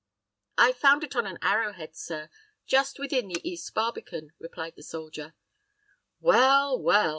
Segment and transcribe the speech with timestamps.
[0.57, 2.31] "I found it on an arrow head, sir,
[2.65, 5.35] just within the east barbican," replied the soldier.
[6.19, 7.09] "Well, well.